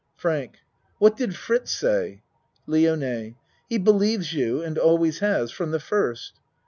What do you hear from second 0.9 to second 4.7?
What did Fritz say? LIONE He believes you